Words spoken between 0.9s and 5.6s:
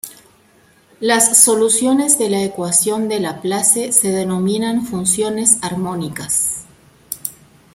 Las soluciones de la ecuación de Laplace se denominan funciones